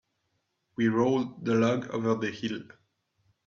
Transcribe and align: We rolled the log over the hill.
We 0.77 0.87
rolled 0.87 1.45
the 1.45 1.53
log 1.53 1.91
over 1.91 2.15
the 2.15 2.31
hill. 2.31 2.63